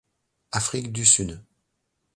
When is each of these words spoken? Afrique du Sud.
Afrique 0.51 0.91
du 0.91 1.05
Sud. 1.05 1.45